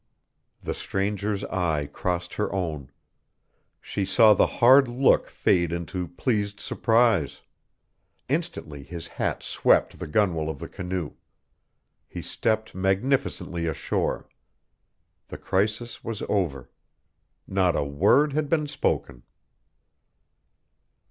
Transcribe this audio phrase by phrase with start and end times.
[0.63, 2.89] The stranger's eye crossed her own.
[3.79, 7.41] She saw the hard look fade into pleased surprise.
[8.27, 11.11] Instantly his hat swept the gunwale of the canoe.
[12.07, 14.27] He stepped magnificently ashore.
[15.27, 16.71] The crisis was over.
[17.45, 19.21] Not a word had been spoken.